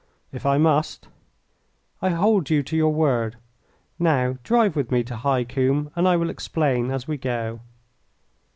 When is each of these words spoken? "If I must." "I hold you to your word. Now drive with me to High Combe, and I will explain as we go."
"If 0.31 0.47
I 0.47 0.57
must." 0.57 1.09
"I 2.01 2.09
hold 2.09 2.49
you 2.49 2.63
to 2.63 2.75
your 2.75 2.91
word. 2.91 3.35
Now 3.99 4.39
drive 4.43 4.75
with 4.75 4.89
me 4.89 5.03
to 5.03 5.15
High 5.15 5.43
Combe, 5.43 5.91
and 5.95 6.07
I 6.07 6.15
will 6.17 6.31
explain 6.31 6.89
as 6.89 7.07
we 7.07 7.17
go." 7.17 7.59